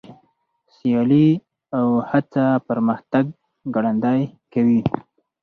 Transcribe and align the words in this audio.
سیالي 0.75 1.27
او 1.77 1.87
هڅه 2.09 2.45
پرمختګ 2.67 3.25
ګړندی 3.75 4.21
کوي. 4.53 4.81